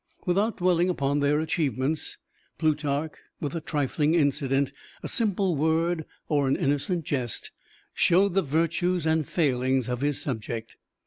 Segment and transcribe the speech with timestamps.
[0.25, 2.17] Without dwelling upon their achievements,
[2.57, 7.51] Plutarch, with a trifling incident, a simple word or an innocent jest,
[7.93, 10.75] showed the virtues and failings of his subject.